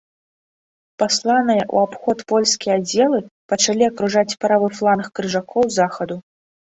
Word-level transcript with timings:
Пасланыя 1.01 1.61
ў 1.63 1.75
абход 1.87 2.17
польскія 2.31 2.77
аддзелы 2.79 3.19
пачалі 3.53 3.83
акружаць 3.91 4.37
правы 4.47 4.67
фланг 4.79 5.05
крыжакоў 5.21 5.63
з 5.69 5.73
захаду. 5.81 6.17